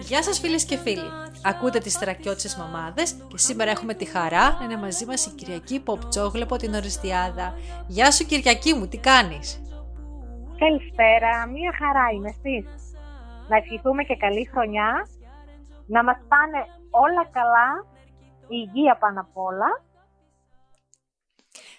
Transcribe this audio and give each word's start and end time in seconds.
Γεια 0.00 0.22
σας 0.22 0.38
φίλες 0.38 0.64
και 0.64 0.76
φίλοι. 0.76 1.10
Ακούτε 1.44 1.78
τις 1.78 1.98
τρακιώτισες 1.98 2.56
μαμάδες 2.56 3.12
και 3.28 3.38
σήμερα 3.38 3.70
έχουμε 3.70 3.94
τη 3.94 4.04
χαρά 4.04 4.56
να 4.58 4.64
είναι 4.64 4.76
μαζί 4.76 5.06
μας 5.06 5.26
η 5.26 5.30
Κυριακή 5.30 5.80
Ποπτσόγλου 5.80 6.42
από 6.42 6.56
την 6.56 6.74
Οριστιάδα. 6.74 7.54
Γεια 7.86 8.10
σου 8.10 8.26
Κυριακή 8.26 8.74
μου, 8.74 8.88
τι 8.88 8.98
κάνεις; 8.98 9.62
Καλησπέρα, 10.58 11.46
μία 11.46 11.72
χαρά 11.78 12.10
είμαι 12.14 12.28
εσείς. 12.28 12.94
Να 13.48 13.56
ευχηθούμε 13.56 14.02
και 14.04 14.16
καλή 14.16 14.48
χρονιά, 14.52 15.08
να 15.86 16.04
μας 16.04 16.16
πάνε 16.28 16.58
όλα 16.90 17.26
καλά, 17.32 17.86
η 18.48 18.56
υγεία 18.66 18.96
πάνω 18.96 19.20
απ' 19.20 19.36
όλα. 19.36 19.84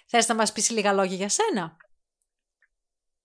Θες 0.06 0.28
να 0.28 0.34
μας 0.34 0.52
πεις 0.52 0.70
λίγα 0.70 0.92
λόγια 0.92 1.16
για 1.16 1.28
σένα; 1.28 1.76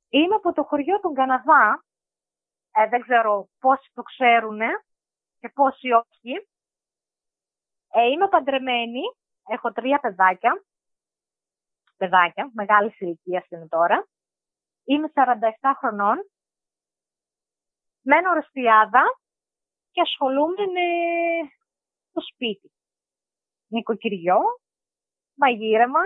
Είμαι 0.09 0.35
από 0.35 0.53
το 0.53 0.63
χωριό 0.63 0.99
του 0.99 1.13
Καναδά, 1.13 1.83
ε, 2.73 2.87
δεν 2.89 3.01
ξέρω 3.01 3.49
πόσοι 3.59 3.91
το 3.93 4.01
ξέρουν 4.01 4.59
και 5.39 5.49
πόσοι 5.49 5.91
όχι. 5.91 6.47
Ε, 7.95 8.05
είμαι 8.05 8.27
παντρεμένη, 8.27 9.01
έχω 9.47 9.71
τρία 9.71 9.99
παιδάκια, 9.99 10.63
παιδάκια, 11.97 12.51
μεγάλη 12.53 12.95
ηλικία 12.99 13.45
είναι 13.49 13.67
τώρα. 13.67 14.07
Είμαι 14.83 15.11
47 15.13 15.73
χρονών, 15.77 16.29
μένω 18.01 18.33
ρεστιάδα 18.33 19.03
και 19.91 20.01
ασχολούμαι 20.01 20.65
με 20.65 20.87
το 22.11 22.21
σπίτι. 22.21 22.71
Νοικοκυριό, 23.67 24.39
μαγείρεμα, 25.33 26.01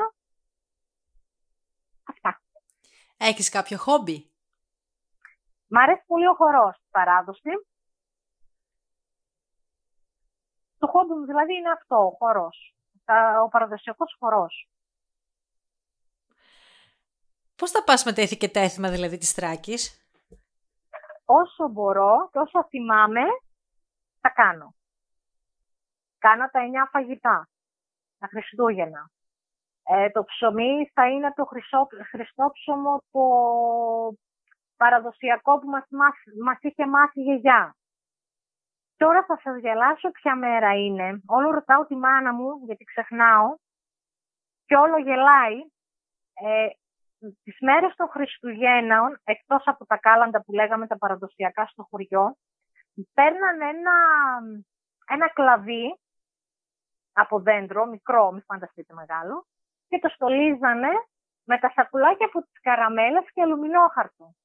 αυτά. 2.03 2.41
Έχεις 3.17 3.49
κάποιο 3.49 3.77
χόμπι; 3.77 4.31
Μ' 5.67 5.77
αρέσει 5.77 6.03
πολύ 6.07 6.27
ο 6.27 6.33
χορός, 6.33 6.77
παράδοση. 6.91 7.49
Το 10.77 10.87
χόμπι 10.87 11.13
μου 11.13 11.25
δηλαδή 11.25 11.55
είναι 11.55 11.69
αυτό, 11.69 11.95
ο 11.95 12.15
χορός. 12.17 12.75
Ο 13.43 13.47
παραδοσιακός 13.47 14.15
χορός. 14.19 14.69
Πώς 17.55 17.71
θα 17.71 17.83
πας 17.83 18.03
με 18.03 18.13
τα 18.13 18.21
ήθη 18.21 18.37
και 18.37 18.49
τα 18.49 18.59
έθιμα 18.59 18.89
δηλαδή 18.89 19.17
της 19.17 19.33
Τράκης; 19.33 20.01
Όσο 21.25 21.67
μπορώ 21.67 22.29
και 22.31 22.39
όσο 22.39 22.67
θυμάμαι, 22.67 23.21
θα 24.21 24.29
κάνω. 24.29 24.75
Κάνω 26.17 26.49
τα 26.51 26.59
εννιά 26.59 26.89
φαγητά, 26.91 27.49
τα 28.19 28.27
Χριστούγεννα. 28.27 29.09
Ε, 29.83 30.09
το 30.09 30.23
ψωμί 30.23 30.91
θα 30.93 31.09
είναι 31.09 31.33
το 31.35 31.45
χρυσό, 31.45 31.87
χριστόψωμο, 32.11 33.03
το 33.11 33.21
παραδοσιακό 34.77 35.59
που 35.59 35.69
μας, 35.69 35.85
μας 36.43 36.57
είχε 36.61 36.87
μάθει 36.87 37.19
η 37.19 37.23
γιαγιά. 37.23 37.75
Τώρα 38.97 39.25
θα 39.25 39.39
σας 39.43 39.59
γελάσω 39.59 40.11
ποια 40.11 40.35
μέρα 40.35 40.73
είναι. 40.73 41.21
Όλο 41.25 41.51
ρωτάω 41.51 41.85
τη 41.85 41.95
μάνα 41.95 42.33
μου, 42.33 42.49
γιατί 42.65 42.83
ξεχνάω, 42.83 43.55
και 44.65 44.75
όλο 44.75 44.97
γελάει. 44.97 45.57
Ε, 46.33 46.67
τις 47.43 47.57
μέρες 47.59 47.95
των 47.95 48.07
Χριστουγέννων, 48.07 49.19
εκτός 49.23 49.63
από 49.65 49.85
τα 49.85 49.97
κάλαντα 49.97 50.41
που 50.43 50.53
λέγαμε 50.53 50.87
τα 50.87 50.97
παραδοσιακά 50.97 51.65
στο 51.65 51.83
χωριό, 51.89 52.37
παίρναν 53.13 53.61
ένα, 53.61 53.97
ένα 55.07 55.29
κλαβί 55.29 55.99
από 57.13 57.39
δέντρο, 57.39 57.85
μικρό, 57.85 58.31
μη 58.31 58.41
φανταστείτε 58.41 58.93
μεγάλο, 58.93 59.45
και 59.87 59.99
το 59.99 60.09
στολίζανε 60.09 60.89
με 61.43 61.59
τα 61.59 61.71
σακουλάκια 61.75 62.25
από 62.25 62.41
τις 62.41 62.59
καραμέλες 62.61 63.31
και 63.33 63.41
αλουμινόχαρτο 63.41 64.35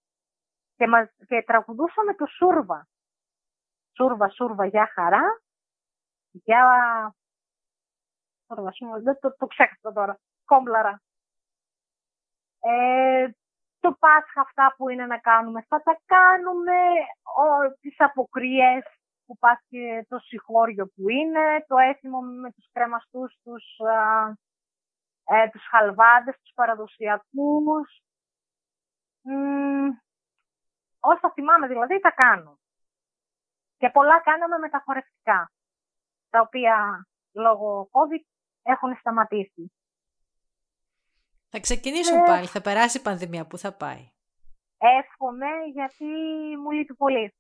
και, 0.82 0.88
μας, 0.88 1.08
και 1.26 1.42
τραγουδούσαμε 1.42 2.14
το 2.14 2.26
Σούρβα. 2.26 2.88
Σούρβα, 3.96 4.28
Σούρβα, 4.28 4.66
για 4.66 4.86
χαρά. 4.94 5.42
Για... 6.30 6.62
Σούρβα, 8.46 8.72
Σούρβα, 8.72 8.98
δεν 8.98 9.18
το, 9.20 9.36
το 9.36 9.46
ξέχασα 9.46 9.92
τώρα. 9.92 10.18
Κόμπλαρα. 10.44 11.02
Ε, 12.60 13.28
το 13.80 13.92
Πάσχα 13.98 14.40
αυτά 14.40 14.74
που 14.76 14.88
είναι 14.88 15.06
να 15.06 15.18
κάνουμε, 15.18 15.64
θα 15.68 15.82
τα 15.82 16.00
κάνουμε 16.04 16.78
ο, 17.22 17.76
τις 17.80 17.94
αποκρίες 17.98 18.84
που 19.26 19.38
πας 19.38 19.60
και 19.68 20.06
το 20.08 20.18
συγχώριο 20.18 20.86
που 20.86 21.08
είναι, 21.08 21.64
το 21.66 21.76
έθιμο 21.76 22.20
με 22.20 22.52
τους 22.52 22.68
κρεμαστούς, 22.72 23.38
τους, 23.42 23.64
ε, 25.24 25.48
τους 25.50 25.66
χαλβάδες, 25.68 26.36
τους 26.42 26.52
παραδοσιακούς 26.54 28.02
όσα 31.02 31.32
θυμάμαι 31.34 31.66
δηλαδή 31.66 32.00
τα 32.00 32.10
κάνω. 32.10 32.58
Και 33.76 33.90
πολλά 33.90 34.20
κάναμε 34.20 34.58
μεταχωρευτικά, 34.58 35.52
τα 36.30 36.40
οποία 36.40 37.06
λόγω 37.32 37.88
COVID 37.90 38.24
έχουν 38.62 38.96
σταματήσει. 38.96 39.72
Θα 41.48 41.60
ξεκινήσουν 41.60 42.18
ε, 42.18 42.24
πάλι, 42.26 42.46
θα 42.46 42.60
περάσει 42.60 42.98
η 42.98 43.00
πανδημία, 43.00 43.46
πού 43.46 43.58
θα 43.58 43.72
πάει; 43.76 44.10
Εύχομαι 44.78 45.48
γιατί 45.72 46.04
μου 46.62 46.70
λείπει 46.70 46.94
πολύ. 46.94 47.34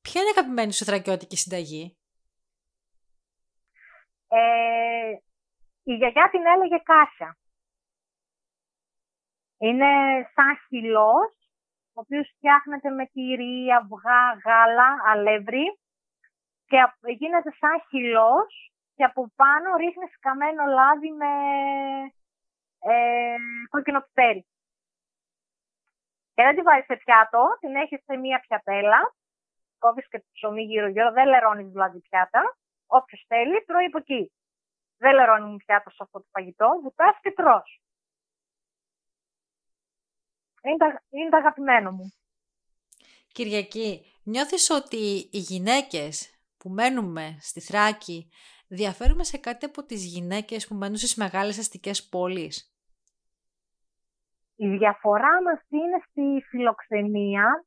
Ποια 0.00 0.20
είναι 0.20 0.30
η 0.30 0.34
αγαπημένη 0.36 0.72
σου 0.72 0.84
θρακιώτικη 0.84 1.36
συνταγή; 1.36 1.98
Ε, 4.28 5.10
η 5.82 5.94
γιαγιά 5.94 6.28
την 6.30 6.46
έλεγε 6.46 6.78
Κάσια. 6.82 7.38
Είναι 9.58 9.86
σαν 10.34 10.58
χυλός, 10.66 11.32
ο 11.94 12.00
οποίος 12.00 12.32
φτιάχνεται 12.36 12.90
με 12.90 13.06
τυρί, 13.06 13.72
αυγά, 13.72 14.40
γάλα, 14.44 14.96
αλεύρι 15.06 15.78
και 16.66 16.78
γίνεται 17.18 17.50
σαν 17.60 17.82
χυλός 17.88 18.72
και 18.94 19.04
από 19.04 19.32
πάνω 19.36 19.76
ρίχνεις 19.76 20.18
καμένο 20.20 20.64
λάδι 20.64 21.10
με 21.10 21.32
ε, 22.78 23.36
κόκκινο 23.70 24.00
πιπέρι. 24.00 24.46
Και 26.34 26.42
δεν 26.42 26.56
τη 26.56 26.62
βάζεις 26.62 26.84
σε 26.84 26.96
πιάτο, 26.96 27.56
την 27.60 27.74
έχεις 27.74 28.04
σε 28.04 28.16
μία 28.16 28.40
πιατέλα, 28.40 29.14
κόβεις 29.78 30.08
και 30.08 30.18
το 30.18 30.26
ψωμί 30.32 30.62
γύρω-γύρω, 30.62 31.12
δεν 31.12 31.26
λερώνεις 31.26 31.68
δηλαδή 31.70 32.00
πιάτα. 32.00 32.56
Όποιος 32.86 33.24
θέλει, 33.28 33.64
τρώει 33.64 33.84
από 33.84 33.98
εκεί. 33.98 34.32
Δεν 34.98 35.14
λερώνει 35.14 35.56
πιάτο 35.56 35.90
σε 35.90 35.96
αυτό 36.00 36.18
το 36.18 36.26
φαγητό, 36.32 36.68
βουτάς 36.82 37.16
και 37.20 37.32
τρως. 37.32 37.80
Είναι, 40.68 40.76
τα, 40.76 41.02
είναι 41.10 41.28
το 41.28 41.36
αγαπημένο 41.36 41.90
μου. 41.90 42.12
Κυριακή, 43.32 44.00
νιώθεις 44.22 44.70
ότι 44.70 45.28
οι 45.32 45.38
γυναίκες 45.38 46.40
που 46.58 46.68
μένουμε 46.68 47.36
στη 47.40 47.60
Θράκη 47.60 48.28
διαφέρουμε 48.68 49.24
σε 49.24 49.38
κάτι 49.38 49.64
από 49.64 49.84
τις 49.84 50.04
γυναίκες 50.04 50.66
που 50.66 50.74
μένουν 50.74 50.96
στις 50.96 51.16
μεγάλες 51.16 51.58
αστικές 51.58 52.08
πόλεις; 52.08 52.54
Η 54.56 54.68
διαφορά 54.76 55.42
μας 55.42 55.60
είναι 55.68 55.98
στη 56.08 56.46
φιλοξενία, 56.48 57.64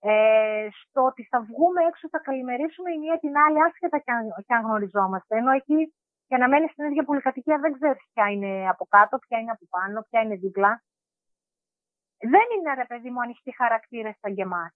ε, 0.00 0.68
στο 0.80 1.00
ότι 1.02 1.22
θα 1.30 1.40
βγούμε 1.40 1.80
έξω, 1.88 2.08
θα 2.08 2.18
καλημερίσουμε 2.18 2.90
η 2.92 2.98
μία 2.98 3.18
την 3.18 3.36
άλλη 3.36 3.62
άσχετα 3.62 3.98
και 3.98 4.12
αν, 4.16 4.24
και 4.46 4.54
αν 4.54 4.62
γνωριζόμαστε. 4.66 5.36
Ενώ 5.36 5.50
εκεί 5.50 5.94
για 6.26 6.38
να 6.38 6.48
μένεις 6.48 6.70
στην 6.70 6.84
ίδια 6.84 7.04
πολυκατοικία 7.04 7.58
δεν 7.58 7.72
ξέρεις 7.72 8.02
ποια 8.12 8.26
είναι 8.30 8.68
από 8.68 8.84
κάτω, 8.94 9.18
ποια 9.18 9.38
είναι 9.38 9.50
από 9.50 9.66
πάνω, 9.70 10.06
ποια 10.08 10.20
είναι 10.20 10.36
δίπλα 10.36 10.82
δεν 12.32 12.46
είναι 12.58 12.74
ρε 12.74 12.84
παιδί 12.84 13.10
μου 13.10 13.20
ανοιχτοί 13.20 13.54
χαρακτήρες 13.56 14.16
σαν 14.20 14.34
και 14.34 14.42
εμάς. 14.42 14.72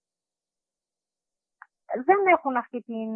Δεν 2.05 2.27
έχουν 2.27 2.57
αυτή 2.57 2.83
την 2.83 3.11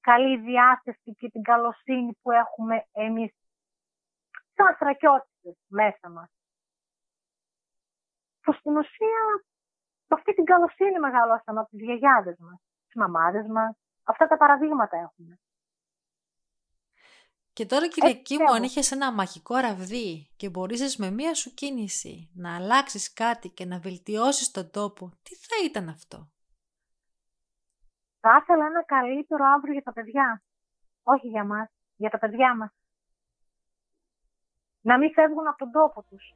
καλή 0.00 0.36
διάθεση 0.38 1.14
και 1.14 1.30
την 1.30 1.42
καλοσύνη 1.42 2.18
που 2.22 2.30
έχουμε 2.30 2.86
εμείς 2.92 3.32
σαν 4.54 4.74
στρακιώτες 4.74 5.56
μέσα 5.66 6.08
μας. 6.08 6.30
Που 8.42 8.52
στην 8.52 8.76
ουσία 8.76 9.44
αυτή 10.08 10.34
την 10.34 10.44
καλοσύνη 10.44 10.98
μεγαλώσαμε 10.98 11.60
από 11.60 11.68
τις 11.68 11.80
γιαγιάδες 11.80 12.36
μας, 12.38 12.58
τις 12.86 12.94
μαμάδες 12.94 13.46
μας. 13.46 13.76
Αυτά 14.04 14.26
τα 14.26 14.36
παραδείγματα 14.36 14.96
έχουμε. 14.96 15.38
Και 17.54 17.66
τώρα 17.66 17.88
Κυριακή 17.88 18.36
μου, 18.38 18.52
αν 18.52 18.62
είχες 18.62 18.92
ένα 18.92 19.12
μαγικό 19.12 19.56
ραβδί 19.56 20.28
και 20.36 20.48
μπορείς 20.48 20.96
με 20.96 21.10
μία 21.10 21.34
σου 21.34 21.54
κίνηση 21.54 22.30
να 22.34 22.56
αλλάξεις 22.56 23.12
κάτι 23.12 23.48
και 23.48 23.64
να 23.64 23.78
βελτιώσεις 23.78 24.50
τον 24.50 24.70
τόπο, 24.70 25.10
τι 25.22 25.34
θα 25.34 25.56
ήταν 25.64 25.88
αυτό; 25.88 26.28
Θα 28.20 28.38
ήθελα 28.42 28.66
ένα 28.66 28.84
καλύτερο 28.84 29.44
αύριο 29.56 29.72
για 29.72 29.82
τα 29.82 29.92
παιδιά. 29.92 30.42
Όχι 31.02 31.28
για 31.28 31.44
μας, 31.44 31.68
για 31.96 32.10
τα 32.10 32.18
παιδιά 32.18 32.56
μας. 32.56 32.70
Να 34.80 34.98
μην 34.98 35.12
φεύγουν 35.12 35.48
από 35.48 35.58
τον 35.58 35.70
τόπο 35.70 36.02
τους. 36.02 36.34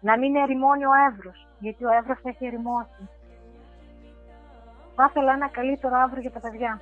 Να 0.00 0.18
μην 0.18 0.36
ερημώνει 0.36 0.84
ο 0.86 0.94
Εύρος, 1.10 1.48
γιατί 1.58 1.84
ο 1.84 1.92
Εύρος 1.92 2.20
έχει 2.22 2.46
ερημώσει. 2.46 3.08
Θα 4.94 5.06
ήθελα 5.10 5.32
ένα 5.32 5.48
καλύτερο 5.48 5.96
αύριο 5.96 6.20
για 6.20 6.32
τα 6.32 6.40
παιδιά. 6.40 6.80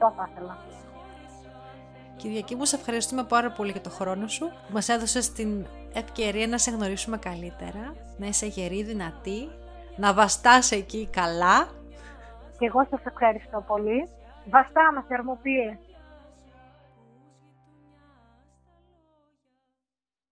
Αυτό 0.00 0.14
θα 0.16 0.28
ήθελα. 0.32 0.56
Κυριακή 2.16 2.54
μου, 2.54 2.64
σε 2.64 2.76
ευχαριστούμε 2.76 3.24
πάρα 3.24 3.50
πολύ 3.50 3.70
για 3.70 3.80
το 3.80 3.90
χρόνο 3.90 4.28
σου 4.28 4.46
που 4.46 4.72
μας 4.72 4.88
έδωσες 4.88 5.32
την 5.32 5.66
ευκαιρία 5.92 6.46
να 6.46 6.58
σε 6.58 6.70
γνωρίσουμε 6.70 7.16
καλύτερα, 7.18 7.94
να 8.16 8.26
είσαι 8.26 8.46
γερή, 8.46 8.82
δυνατή, 8.82 9.48
να 9.96 10.14
βαστάς 10.14 10.70
εκεί 10.70 11.08
καλά. 11.12 11.68
Και 12.58 12.66
εγώ 12.66 12.86
σας 12.90 13.00
ευχαριστώ 13.04 13.64
πολύ. 13.66 14.08
Βαστάμε 14.50 15.04
θερμοπίες. 15.08 15.76